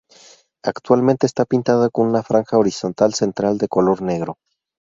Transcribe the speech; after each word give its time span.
Actualmente 0.63 1.27
está 1.27 1.45
pintada 1.45 1.91
con 1.91 2.07
una 2.07 2.23
franja 2.23 2.57
horizontal 2.57 3.13
central 3.13 3.59
de 3.59 3.67
color 3.67 4.01
negro. 4.01 4.39